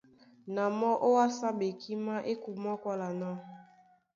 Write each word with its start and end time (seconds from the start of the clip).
Na 0.53 0.63
mɔ́ 0.77 0.93
ówásá 1.07 1.47
ɓekímá 1.59 2.13
é 2.31 2.33
kumwá 2.43 2.73
kwála 2.81 3.07
ná: 3.19 3.29